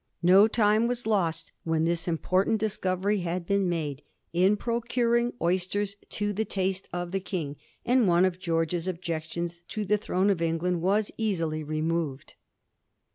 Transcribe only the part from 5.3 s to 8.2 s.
oysters to the taste of the King, and